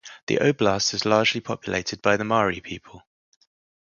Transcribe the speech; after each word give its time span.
The 0.25 0.37
Oblast 0.37 0.95
is 0.95 1.05
largely 1.05 1.41
populated 1.41 2.01
by 2.01 2.17
the 2.17 2.23
Mari 2.25 2.59
people. 2.59 3.03